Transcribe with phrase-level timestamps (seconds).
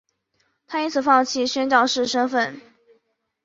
[0.65, 2.59] 她因此放弃宣教士身分。